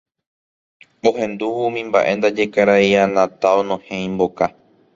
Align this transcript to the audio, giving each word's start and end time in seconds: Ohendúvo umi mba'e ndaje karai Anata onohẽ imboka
Ohendúvo 1.09 1.59
umi 1.69 1.81
mba'e 1.89 2.11
ndaje 2.17 2.45
karai 2.53 2.91
Anata 3.03 3.47
onohẽ 3.59 3.97
imboka 4.09 4.45